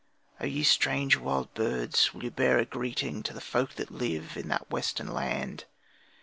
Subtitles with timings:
[0.39, 0.45] Oh!
[0.47, 4.47] ye strange wild birds, will ye bear a greeting To the folk that live in
[4.47, 5.65] that western land?